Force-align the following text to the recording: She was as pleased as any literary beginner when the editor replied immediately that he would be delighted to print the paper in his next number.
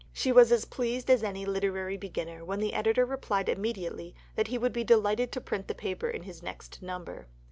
She 0.13 0.31
was 0.31 0.51
as 0.51 0.65
pleased 0.65 1.11
as 1.11 1.21
any 1.21 1.45
literary 1.45 1.95
beginner 1.95 2.43
when 2.43 2.57
the 2.59 2.73
editor 2.73 3.05
replied 3.05 3.47
immediately 3.47 4.15
that 4.35 4.47
he 4.47 4.57
would 4.57 4.73
be 4.73 4.83
delighted 4.83 5.31
to 5.33 5.41
print 5.41 5.67
the 5.67 5.75
paper 5.75 6.09
in 6.09 6.23
his 6.23 6.41
next 6.41 6.81
number. 6.81 7.27